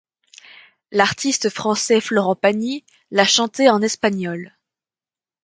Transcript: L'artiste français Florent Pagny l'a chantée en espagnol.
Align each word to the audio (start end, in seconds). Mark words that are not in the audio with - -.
L'artiste 0.91 1.51
français 1.51 2.01
Florent 2.01 2.35
Pagny 2.35 2.83
l'a 3.11 3.23
chantée 3.23 3.69
en 3.69 3.83
espagnol. 3.83 4.57